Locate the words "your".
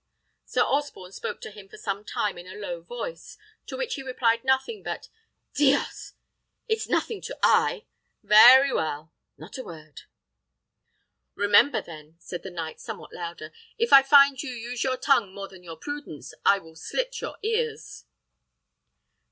14.83-14.97, 15.61-15.77, 17.21-17.37